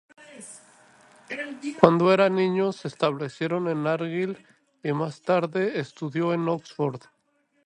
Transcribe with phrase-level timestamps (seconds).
[1.79, 4.35] Cuando era niño se establecieron en Argyll
[4.81, 7.03] y más tarde estudió en Oxford.